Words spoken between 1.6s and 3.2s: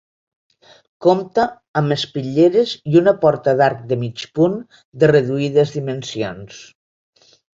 amb espitlleres i una